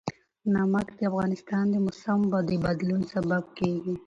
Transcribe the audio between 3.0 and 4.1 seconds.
سبب کېږي.